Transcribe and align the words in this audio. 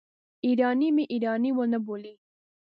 ایراني 0.45 0.89
مې 0.95 1.03
ایراني 1.13 1.51
ونه 1.53 1.79
بولي. 1.85 2.13